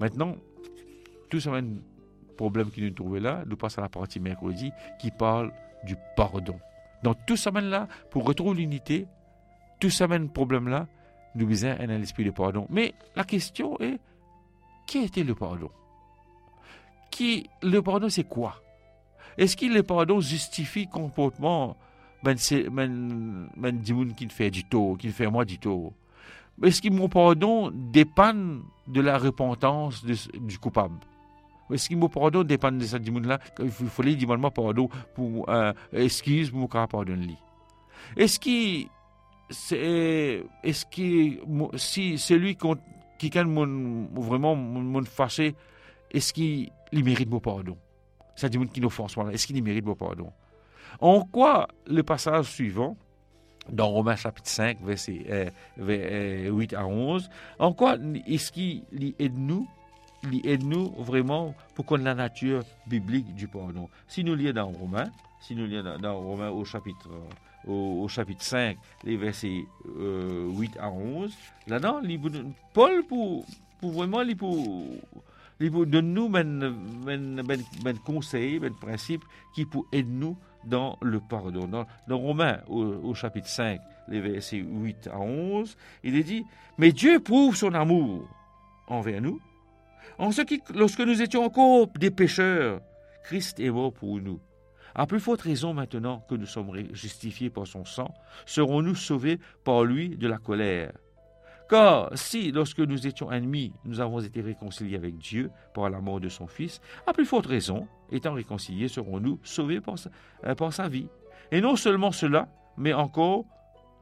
Maintenant, 0.00 0.36
tout 1.30 1.40
ça, 1.40 1.52
un 1.52 1.64
problème 2.36 2.70
qui 2.70 2.82
nous 2.82 2.90
trouvait 2.90 3.20
là, 3.20 3.42
nous 3.46 3.56
passons 3.56 3.78
à 3.78 3.82
la 3.82 3.88
partie 3.88 4.20
mercredi 4.20 4.70
qui 5.00 5.10
parle 5.10 5.52
du 5.84 5.96
pardon. 6.16 6.58
Dans 7.02 7.14
tout 7.14 7.36
ce 7.36 7.50
là 7.50 7.88
pour 8.10 8.24
retrouver 8.24 8.58
l'unité, 8.58 9.06
tout 9.80 9.90
ce 9.90 10.04
problème 10.28 10.68
là, 10.68 10.86
nous 11.34 11.46
besoin 11.46 11.76
un 11.78 12.02
esprit 12.02 12.24
de 12.24 12.30
pardon. 12.30 12.66
Mais 12.70 12.94
la 13.14 13.24
question 13.24 13.78
est, 13.80 13.98
qui 14.86 14.98
était 14.98 15.24
le 15.24 15.34
pardon? 15.34 15.70
Qui, 17.10 17.48
Le 17.62 17.80
pardon, 17.80 18.08
c'est 18.08 18.24
quoi? 18.24 18.62
Est-ce 19.38 19.56
que 19.56 19.66
le 19.66 19.82
pardon 19.82 20.20
justifie 20.20 20.86
le 20.86 20.90
comportement 20.90 21.76
ben, 22.22 22.36
ben, 22.70 23.48
ben, 23.56 23.82
qui 24.16 24.28
fait 24.28 24.50
du 24.50 24.64
tort, 24.64 24.96
qui 24.98 25.08
fait 25.08 25.30
moi 25.30 25.44
du 25.44 25.58
tort 25.58 25.92
Est-ce 26.62 26.80
que 26.80 26.88
mon 26.88 27.08
pardon 27.08 27.70
dépend 27.72 28.34
de 28.86 29.00
la 29.00 29.18
repentance 29.18 30.04
du 30.04 30.58
coupable? 30.58 30.98
Est-ce 31.70 31.88
que 31.88 31.94
mon 31.94 32.08
pardon 32.08 32.44
dépend 32.44 32.72
de 32.72 32.84
ce 32.84 32.96
là 33.26 33.38
Il 33.58 33.70
faut 33.70 34.02
lui 34.02 34.16
demander 34.16 34.50
pardon 34.50 34.88
pour 35.14 35.48
euh, 35.48 35.72
excuse 35.92 36.50
pour 36.50 36.60
mon 36.60 36.68
pardonner. 36.68 37.36
Est-ce 38.16 38.38
que 38.38 38.88
c'est 39.50 40.44
est-ce 40.62 40.86
que 40.86 41.76
si 41.76 42.18
celui 42.18 42.56
qui 43.18 43.30
quand 43.30 43.46
vraiment 44.14 44.54
mon 44.54 45.04
fâché 45.04 45.54
est-ce 46.10 46.32
qu'il 46.32 46.70
mérite 46.92 47.28
mon 47.28 47.40
pardon? 47.40 47.76
Ça 48.36 48.48
dit 48.48 48.58
qui 48.68 48.80
nous 48.80 48.90
force 48.90 49.16
est-ce 49.32 49.46
qu'il 49.46 49.62
mérite 49.62 49.84
mon 49.84 49.94
pardon? 49.94 50.32
En 51.00 51.22
quoi 51.22 51.68
le 51.86 52.02
passage 52.02 52.46
suivant 52.46 52.96
dans 53.70 53.88
Romains 53.88 54.16
chapitre 54.16 54.48
5 54.48 54.80
verset 54.82 55.12
8 55.12 55.30
euh, 55.30 55.50
euh, 55.80 56.66
à 56.76 56.86
11 56.86 57.30
en 57.58 57.72
quoi 57.72 57.96
est-ce 58.26 58.52
qu'il 58.52 58.82
aide 59.18 59.38
nous 59.38 59.68
il 60.32 60.46
aide 60.46 60.64
nous 60.64 60.90
vraiment 60.98 61.54
pour 61.74 61.96
ait 61.98 62.02
la 62.02 62.14
nature 62.14 62.62
biblique 62.86 63.34
du 63.34 63.46
pardon. 63.46 63.88
Si 64.08 64.24
nous 64.24 64.34
lisons 64.34 64.52
dans 64.54 64.70
Romains, 64.70 65.10
si 65.40 65.54
nous 65.54 65.66
lisons 65.66 65.98
dans, 65.98 66.18
Romains 66.18 66.50
au 66.50 66.64
chapitre 66.64 67.10
au, 67.66 68.06
chapitre 68.08 68.42
5, 68.42 68.76
les 69.04 69.16
versets 69.16 69.64
8 69.84 69.96
euh, 69.98 70.80
à 70.80 70.90
11, 70.90 71.32
là-dedans, 71.66 72.00
Paul, 72.72 73.04
pour, 73.08 73.44
pour 73.80 73.90
vraiment, 73.92 74.22
il 75.60 75.70
pour, 75.70 75.80
pour 75.80 75.86
donner 75.86 76.08
nous 76.08 76.30
un 77.86 77.94
conseil, 78.04 78.60
un 78.62 78.70
principe 78.72 79.24
qui 79.54 79.64
peut 79.64 79.80
aider 79.92 80.08
nous 80.08 80.36
dans 80.64 80.98
le 81.00 81.20
pardon. 81.20 81.66
Dans, 81.66 81.86
dans 82.08 82.18
Romains, 82.18 82.60
au, 82.68 83.14
chapitre 83.14 83.48
5, 83.48 83.80
les 84.08 84.20
versets 84.20 84.58
8 84.58 85.08
à 85.12 85.18
11, 85.18 85.76
il 86.04 86.16
est 86.16 86.22
dit, 86.22 86.44
mais 86.78 86.92
Dieu 86.92 87.20
prouve 87.20 87.56
son 87.56 87.72
amour 87.74 88.28
envers 88.88 89.20
nous, 89.20 89.40
en 90.18 90.30
ce 90.32 90.42
qui, 90.42 90.62
lorsque 90.74 91.00
nous 91.00 91.22
étions 91.22 91.44
encore 91.44 91.88
des 91.98 92.10
pécheurs, 92.10 92.80
Christ 93.24 93.60
est 93.60 93.70
mort 93.70 93.92
pour 93.92 94.20
nous. 94.20 94.40
À 94.94 95.06
plus 95.06 95.20
forte 95.20 95.42
raison 95.42 95.74
maintenant 95.74 96.24
que 96.28 96.34
nous 96.34 96.46
sommes 96.46 96.72
justifiés 96.94 97.50
par 97.50 97.66
son 97.66 97.84
sang, 97.84 98.14
serons-nous 98.46 98.94
sauvés 98.94 99.38
par 99.62 99.84
lui 99.84 100.16
de 100.16 100.26
la 100.26 100.38
colère. 100.38 100.92
Car 101.68 102.10
si, 102.14 102.52
lorsque 102.52 102.78
nous 102.78 103.06
étions 103.06 103.32
ennemis, 103.32 103.72
nous 103.84 104.00
avons 104.00 104.20
été 104.20 104.40
réconciliés 104.40 104.96
avec 104.96 105.18
Dieu 105.18 105.50
par 105.74 105.90
la 105.90 106.00
mort 106.00 106.20
de 106.20 106.28
son 106.28 106.46
Fils, 106.46 106.80
à 107.06 107.12
plus 107.12 107.26
forte 107.26 107.46
raison, 107.46 107.88
étant 108.12 108.34
réconciliés, 108.34 108.88
serons-nous 108.88 109.40
sauvés 109.42 109.80
par 109.80 109.98
sa, 109.98 110.10
euh, 110.44 110.54
par 110.54 110.72
sa 110.72 110.88
vie. 110.88 111.08
Et 111.50 111.60
non 111.60 111.74
seulement 111.74 112.12
cela, 112.12 112.48
mais 112.76 112.92
encore, 112.92 113.44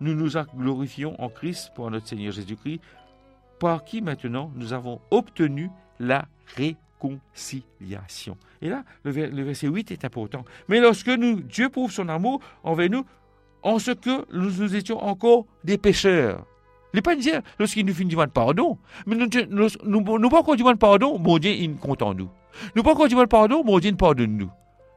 nous 0.00 0.14
nous 0.14 0.30
glorifions 0.56 1.18
en 1.20 1.28
Christ 1.30 1.72
pour 1.74 1.90
notre 1.90 2.06
Seigneur 2.06 2.32
Jésus-Christ, 2.32 2.80
par 3.58 3.84
qui 3.84 4.02
maintenant 4.02 4.50
nous 4.54 4.72
avons 4.74 5.00
obtenu 5.10 5.70
la 5.98 6.26
réconciliation. 6.56 8.36
Et 8.60 8.68
là, 8.68 8.84
le, 9.04 9.10
verset 9.10 9.68
8 9.68 9.90
est 9.90 10.04
important. 10.04 10.44
Mais 10.68 10.80
lorsque 10.80 11.08
nous, 11.08 11.40
Dieu 11.40 11.70
prouve 11.70 11.92
son 11.92 12.08
amour 12.08 12.40
envers 12.62 12.90
nous, 12.90 13.06
en 13.62 13.78
ce 13.78 13.92
que 13.92 14.26
nous, 14.32 14.50
nous 14.50 14.74
étions 14.74 15.02
encore 15.02 15.46
des 15.64 15.78
pécheurs. 15.78 16.44
Il 16.94 16.98
n'est 16.98 17.02
pas 17.02 17.16
dire 17.16 17.42
lorsqu'il 17.58 17.84
nous 17.84 17.92
fait 17.92 18.04
demander 18.04 18.30
pardon. 18.32 18.78
Mais 19.04 19.16
nous 19.16 19.26
nous, 19.50 19.68
nous, 19.84 20.28
pas 20.30 20.38
encore 20.38 20.56
demander 20.56 20.78
pardon, 20.78 21.18
mon 21.18 21.38
Dieu, 21.38 21.50
il 21.50 21.74
compte 21.74 22.02
en 22.02 22.14
nous. 22.14 22.30
Nous 22.76 22.84
pas 22.84 22.92
encore 22.92 23.08
demander 23.08 23.26
pardon, 23.26 23.64
mon 23.64 23.80
Dieu, 23.80 23.90
il 23.90 23.96
pardonne 23.96 24.36
nous. 24.36 24.50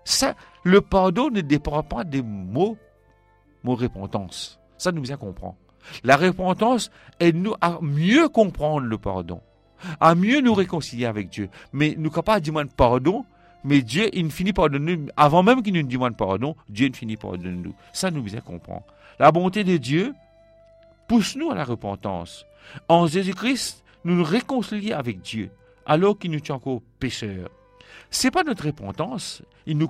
Ça, 0.05 0.35
le 0.63 0.79
pardon 0.81 1.31
ne 1.31 1.41
dépend 1.41 1.81
pas 1.81 2.03
des 2.03 2.21
mots, 2.21 2.77
mots 3.63 3.73
repentance. 3.73 4.59
Ça, 4.77 4.91
nous 4.91 5.01
bien 5.01 5.17
comprendre. 5.17 5.55
La 6.03 6.17
repentance 6.17 6.91
aide-nous 7.19 7.55
à 7.61 7.79
mieux 7.81 8.29
comprendre 8.29 8.85
le 8.85 8.99
pardon 8.99 9.41
à 9.99 10.15
mieux 10.15 10.41
nous 10.41 10.53
réconcilier 10.53 11.05
avec 11.05 11.29
Dieu. 11.29 11.49
Mais 11.73 11.93
nous 11.97 12.03
ne 12.03 12.09
pouvons 12.09 12.23
pas 12.23 12.39
demander 12.39 12.71
pardon, 12.75 13.25
mais 13.63 13.81
Dieu, 13.81 14.09
il 14.13 14.31
finit 14.31 14.53
par 14.53 14.69
nous, 14.69 15.07
avant 15.15 15.43
même 15.43 15.61
qu'il 15.61 15.73
nous 15.73 15.83
demande 15.83 16.17
pardon, 16.17 16.55
Dieu 16.69 16.89
finit 16.93 17.17
par 17.17 17.37
nous. 17.37 17.73
Ça 17.93 18.11
nous 18.11 18.21
bien 18.21 18.41
comprendre. 18.41 18.83
La 19.19 19.31
bonté 19.31 19.63
de 19.63 19.77
Dieu 19.77 20.13
pousse-nous 21.07 21.51
à 21.51 21.55
la 21.55 21.63
repentance. 21.63 22.45
En 22.87 23.07
Jésus-Christ, 23.07 23.83
nous 24.03 24.15
nous 24.15 24.23
réconcilions 24.23 24.97
avec 24.97 25.21
Dieu, 25.21 25.49
alors 25.85 26.17
qu'il 26.17 26.31
nous 26.31 26.39
tient 26.39 26.55
encore 26.55 26.81
pécheurs. 26.99 27.49
Ce 28.09 28.27
n'est 28.27 28.31
pas 28.31 28.43
notre 28.43 28.65
repentance, 28.65 29.41
nous, 29.65 29.89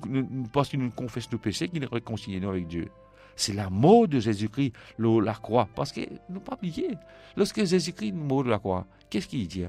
parce 0.51 0.69
qu'il 0.69 0.79
nous 0.79 0.91
confesse 0.91 1.31
nos 1.31 1.37
péchés, 1.37 1.67
qu'il 1.67 1.81
nous 1.81 1.89
réconcilie 1.89 2.43
avec 2.45 2.67
Dieu. 2.67 2.89
C'est 3.35 3.53
la 3.53 3.69
mort 3.69 4.07
de 4.07 4.19
Jésus-Christ, 4.19 4.73
la 4.97 5.33
croix. 5.33 5.67
Parce 5.75 5.91
que, 5.91 6.01
ne 6.29 6.39
pas 6.39 6.55
oublier, 6.55 6.89
lorsque 7.35 7.63
Jésus-Christ 7.63 8.13
mort 8.13 8.43
de 8.43 8.49
la 8.49 8.57
croix, 8.57 8.87
qu'est-ce 9.09 9.27
qu'il 9.27 9.47
dit? 9.47 9.65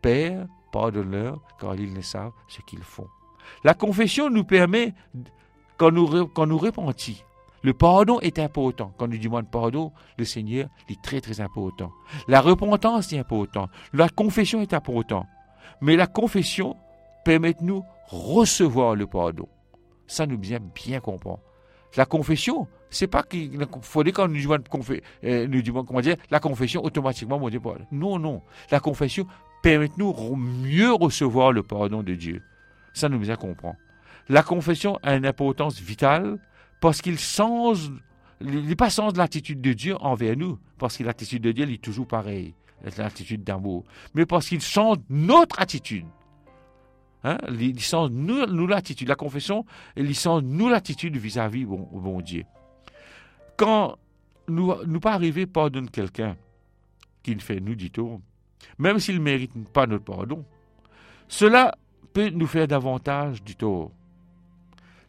Père, 0.00 0.46
pardonne-leur, 0.70 1.40
car 1.60 1.74
ils 1.74 1.92
ne 1.92 2.00
savent 2.00 2.32
ce 2.46 2.60
qu'ils 2.62 2.82
font. 2.82 3.08
La 3.64 3.74
confession 3.74 4.30
nous 4.30 4.44
permet, 4.44 4.94
quand 5.76 5.90
nous, 5.90 6.26
quand 6.28 6.46
nous 6.46 6.58
repentis, 6.58 7.24
le 7.62 7.74
pardon 7.74 8.20
est 8.20 8.38
important. 8.38 8.92
Quand 8.98 9.08
nous 9.08 9.18
demandons 9.18 9.48
pardon, 9.50 9.92
le 10.16 10.24
Seigneur 10.24 10.68
est 10.88 11.00
très 11.02 11.20
très 11.20 11.40
important. 11.40 11.92
La 12.28 12.40
repentance 12.40 13.12
est 13.12 13.18
importante. 13.18 13.70
La 13.92 14.08
confession 14.08 14.60
est 14.60 14.74
importante. 14.74 15.26
Mais 15.80 15.96
la 15.96 16.06
confession 16.06 16.76
permet 17.24 17.54
de 17.54 17.62
nous 17.62 17.84
recevoir 18.08 18.94
le 18.94 19.06
pardon. 19.06 19.48
Ça 20.06 20.26
nous 20.26 20.38
bien 20.38 20.58
bien 20.74 21.00
comprendre. 21.00 21.40
La 21.96 22.04
confession, 22.04 22.68
c'est 22.90 23.06
pas 23.06 23.22
qu'il 23.22 23.58
faudrait 23.82 24.12
quand 24.12 24.28
nous 24.28 24.40
demande 24.40 24.64
euh, 25.24 25.46
nous 25.46 25.84
comment 25.84 26.00
dire, 26.00 26.16
la 26.30 26.40
confession 26.40 26.84
automatiquement, 26.84 27.38
mon 27.38 27.48
Dieu, 27.48 27.60
non, 27.92 28.18
non. 28.18 28.42
La 28.70 28.80
confession 28.80 29.26
permet 29.62 29.90
nous 29.96 30.14
mieux 30.36 30.92
recevoir 30.92 31.52
le 31.52 31.62
pardon 31.62 32.02
de 32.02 32.14
Dieu. 32.14 32.42
Ça 32.92 33.08
nous 33.08 33.18
bien 33.18 33.36
comprend. 33.36 33.74
La 34.28 34.42
confession 34.42 34.98
a 35.02 35.14
une 35.14 35.26
importance 35.26 35.80
vitale 35.80 36.38
parce 36.80 37.02
qu'il 37.02 37.18
change, 37.18 37.90
il 38.40 38.66
n'est 38.66 38.76
pas 38.76 38.88
l'attitude 39.16 39.60
de 39.60 39.72
Dieu 39.72 39.96
envers 40.00 40.36
nous, 40.36 40.58
parce 40.78 40.96
que 40.96 41.04
l'attitude 41.04 41.42
de 41.42 41.52
Dieu 41.52 41.70
est 41.70 41.82
toujours 41.82 42.06
pareille, 42.06 42.54
l'attitude 42.96 43.44
d'amour, 43.44 43.84
mais 44.14 44.26
parce 44.26 44.48
qu'il 44.48 44.60
change 44.60 44.98
notre 45.08 45.60
attitude. 45.60 46.06
Hein? 47.24 47.38
Il 47.50 47.80
change 47.80 48.10
nous, 48.10 48.66
l'attitude. 48.66 49.08
La 49.08 49.16
confession, 49.16 49.64
il 49.96 50.14
change 50.14 50.42
nous 50.42 50.68
l'attitude 50.68 51.16
vis-à-vis 51.16 51.64
bon, 51.64 51.88
bon 51.92 52.20
Dieu. 52.20 52.44
Quand 53.56 53.96
nous, 54.46 54.72
nous 54.86 55.00
pas 55.00 55.14
arriver 55.14 55.46
pardonner 55.46 55.88
quelqu'un 55.88 56.36
qui 57.22 57.34
fait 57.40 57.60
nous 57.60 57.74
dit-on, 57.74 58.22
même 58.78 58.98
s'il 58.98 59.16
ne 59.16 59.20
mérite 59.20 59.52
pas 59.72 59.86
notre 59.86 60.04
pardon, 60.04 60.44
cela 61.26 61.76
peut 62.12 62.30
nous 62.30 62.46
faire 62.46 62.68
davantage 62.68 63.42
du 63.42 63.56
tort. 63.56 63.90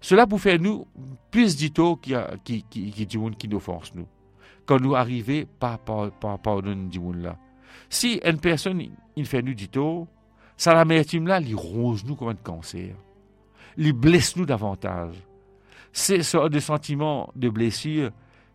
Cela 0.02 0.26
peut 0.26 0.38
faire 0.38 0.60
nous 0.60 0.88
plus 1.32 1.56
du 1.56 1.72
tort 1.72 2.00
qui, 2.00 2.14
qui, 2.44 2.64
qui, 2.64 2.92
qui, 2.92 3.08
qui 3.08 3.48
nous 3.48 3.60
force 3.60 3.94
nous. 3.94 4.08
Quand 4.66 4.80
nous 4.80 4.96
arrivons 4.96 5.44
pas 5.60 5.78
par, 5.78 6.12
par 6.12 6.40
pardonner 6.40 6.90
du 6.90 7.00
monde 7.00 7.22
là. 7.22 7.38
Si 7.90 8.22
une 8.24 8.40
personne 8.40 8.84
il 9.16 9.26
fait 9.26 9.42
nous 9.42 9.54
du 9.54 9.68
tort, 9.68 10.08
ça 10.56 10.74
l'amertume 10.74 11.28
là, 11.28 11.40
il 11.40 11.56
ronge 11.56 12.06
nous 12.06 12.16
comme 12.16 12.30
un 12.30 12.36
cancer. 12.36 12.96
Il 13.78 13.94
blesse 13.94 14.36
nous 14.36 14.46
davantage. 14.46 15.16
C'est 15.92 16.22
ce 16.22 16.50
de 16.50 16.60
sentiment 16.60 17.32
de 17.36 17.50
blessure 17.50 18.12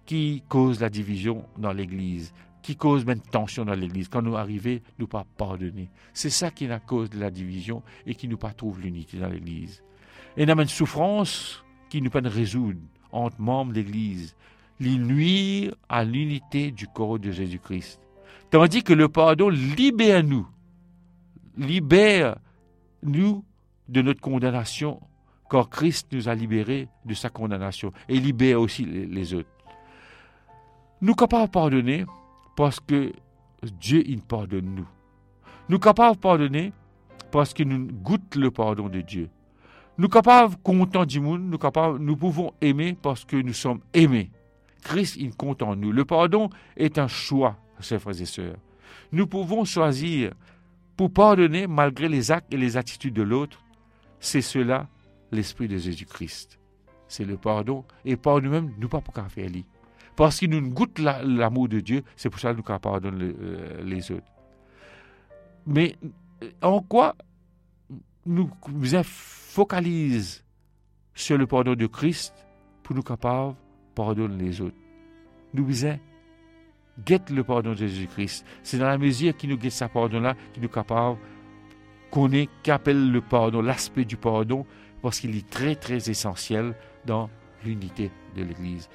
qui 0.06 0.43
cause 0.49 0.81
la 0.81 0.90
division 0.90 1.44
dans 1.58 1.73
l'Église, 1.73 2.32
qui 2.62 2.76
cause 2.76 3.05
même 3.05 3.20
tension 3.20 3.64
dans 3.64 3.75
l'Église. 3.75 4.08
Quand 4.08 4.23
nous 4.23 4.37
arrivons, 4.37 4.79
nous 4.99 5.06
pas 5.06 5.25
pardonner. 5.37 5.90
C'est 6.12 6.31
ça 6.31 6.50
qui 6.50 6.67
est 6.67 6.69
la 6.69 6.79
cause 6.79 7.11
de 7.11 7.19
la 7.19 7.31
division 7.31 7.82
et 8.06 8.14
qui 8.14 8.29
nous 8.29 8.37
pas 8.37 8.52
trouve 8.52 8.81
l'unité 8.81 9.19
dans 9.19 9.29
l'Église. 9.29 9.82
Et 10.37 10.45
une 10.45 10.67
souffrance 10.67 11.65
qui 11.89 12.03
nous 12.03 12.11
peut 12.11 12.23
résoudre 12.25 12.81
entre 13.13 13.41
membres 13.41 13.73
de 13.73 13.81
l'Église. 13.81 14.35
Il 14.81 15.03
nuit 15.03 15.71
à 15.89 16.05
l'unité 16.05 16.73
du 16.73 16.89
corps 16.89 17.19
de 17.19 17.31
Jésus-Christ. 17.31 18.01
Tandis 18.51 18.83
que 18.83 18.93
le 18.93 19.09
pardon 19.09 19.49
libère 19.49 20.25
nous, 20.25 20.47
libère 21.57 22.37
nous 23.03 23.45
de 23.89 24.03
notre 24.03 24.21
condamnation, 24.21 25.01
car 25.51 25.69
Christ 25.69 26.09
nous 26.13 26.29
a 26.29 26.35
libérés 26.35 26.89
de 27.05 27.15
sa 27.15 27.31
condamnation 27.31 27.93
et 28.09 28.19
libère 28.19 28.61
aussi 28.61 28.85
les 28.85 29.35
autres. 29.35 29.49
Nous 31.01 31.15
capables 31.15 31.47
de 31.47 31.51
pardonner 31.51 32.07
parce 32.57 32.81
que 32.81 33.13
Dieu, 33.81 34.03
il 34.07 34.23
pardonne 34.23 34.75
nous. 34.75 34.89
Nous 35.69 35.79
capables 35.79 36.17
de 36.17 36.21
pardonner 36.21 36.73
parce 37.31 37.55
que 37.55 37.63
nous 37.63 37.87
goûtons 37.87 38.41
le 38.41 38.51
pardon 38.51 38.89
de 38.89 39.01
Dieu. 39.01 39.29
Nous 39.96 40.08
capables 40.08 40.56
contents 40.62 41.06
du 41.06 41.20
monde, 41.20 41.43
nous 41.43 41.58
capables, 41.58 41.99
nous 41.99 42.17
pouvons 42.17 42.52
aimer 42.61 42.96
parce 43.00 43.25
que 43.25 43.37
nous 43.37 43.52
sommes 43.52 43.81
aimés. 43.93 44.31
Christ, 44.82 45.17
il 45.19 45.35
compte 45.35 45.62
en 45.62 45.76
nous. 45.76 45.93
Le 45.93 46.05
pardon 46.05 46.50
est 46.76 46.99
un 46.99 47.06
choix, 47.06 47.56
chers 47.81 48.00
frères 48.00 48.20
et 48.20 48.25
sœurs. 48.25 48.56
Nous 49.12 49.26
pouvons 49.26 49.64
choisir 49.64 50.32
pour 50.96 51.12
pardonner 51.12 51.67
malgré 51.67 52.08
les 52.08 52.32
actes 52.32 52.52
et 52.52 52.56
les 52.56 52.76
attitudes 52.76 53.14
de 53.14 53.23
l'autre. 53.23 53.61
C'est 54.19 54.43
cela 54.43 54.88
l'esprit 55.31 55.69
de 55.69 55.79
Jésus-Christ. 55.79 56.58
C'est 57.06 57.25
le 57.25 57.37
pardon. 57.37 57.85
Et 58.05 58.17
par 58.17 58.40
nous-mêmes, 58.40 58.73
nous 58.79 58.88
pas 58.88 59.00
pour 59.00 59.14
faire 59.29 59.50
Parce 60.17 60.38
qu'il 60.38 60.50
nous 60.50 60.70
goûte 60.70 60.99
l'amour 60.99 61.69
de 61.69 61.81
Dieu, 61.81 62.02
c'est 62.17 62.31
pour 62.31 62.40
ça 62.40 62.52
que 62.52 62.56
nous 62.56 62.79
pardonner 62.79 63.32
euh, 63.40 63.82
les 63.85 64.11
autres. 64.11 64.26
Mais 65.67 65.97
euh, 66.43 66.50
en 66.62 66.81
quoi 66.81 67.14
nous 68.26 68.50
nous 68.69 69.03
focalise 69.05 70.44
sur 71.15 71.38
le 71.38 71.47
pardon 71.47 71.75
de 71.75 71.87
Christ 71.87 72.35
pour 72.82 72.97
nous 72.97 73.03
capables 73.03 73.55
pardonner 73.94 74.44
les 74.44 74.61
autres. 74.61 74.76
Nous 75.53 75.65
disons, 75.65 75.99
guette 77.05 77.31
le 77.31 77.44
pardon 77.44 77.71
de 77.71 77.76
Jésus-Christ. 77.76 78.44
C'est 78.62 78.79
dans 78.79 78.87
la 78.87 78.99
mesure 78.99 79.37
qui 79.37 79.47
nous 79.47 79.56
guette 79.56 79.73
sa 79.73 79.88
pardon-là, 79.88 80.35
qui 80.53 80.61
nous 80.61 80.69
capable 80.69 81.19
connaît, 82.11 82.49
qu'appelle 82.62 83.11
le 83.11 83.21
pardon, 83.21 83.61
l'aspect 83.61 84.05
du 84.05 84.17
pardon, 84.17 84.67
parce 85.03 85.21
qu'il 85.21 85.37
est 85.37 85.49
très, 85.49 85.76
très 85.76 86.11
essentiel 86.11 86.75
dans 87.05 87.29
l'unité 87.65 88.11
de 88.37 88.43
l'Église. 88.43 88.88